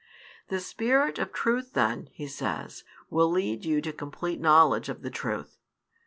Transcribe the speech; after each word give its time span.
The 0.47 0.59
Spirit 0.59 1.19
of 1.19 1.31
Truth 1.31 1.73
then, 1.73 2.07
He 2.11 2.25
says, 2.25 2.83
will 3.11 3.29
lead 3.29 3.65
you 3.65 3.81
to 3.81 3.93
complete 3.93 4.39
knowledge 4.41 4.89
of 4.89 5.03
the 5.03 5.11
truth. 5.11 5.59